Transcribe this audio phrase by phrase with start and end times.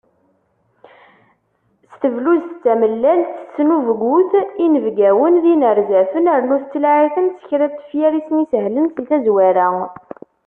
[1.91, 4.33] S tebluzt d tamellalt, tesnubgut
[4.65, 9.69] inebgawen d yinerzafen, rnu tettlaεi-ten s kra n tefyar i as-sihlen si tazwara.